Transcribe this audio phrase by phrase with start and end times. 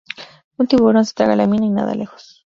[0.57, 2.39] Un tiburón se traga la mina y nada lejos.